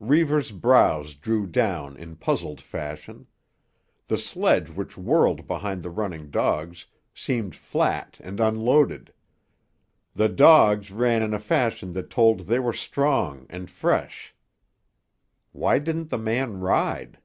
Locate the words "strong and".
12.74-13.70